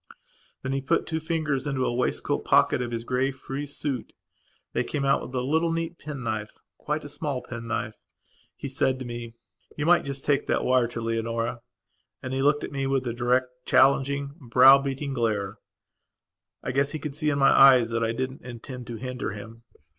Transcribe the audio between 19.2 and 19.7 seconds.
him.